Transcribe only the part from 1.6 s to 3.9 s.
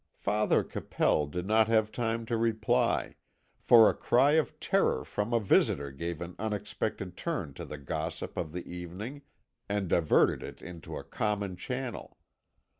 have time to reply, for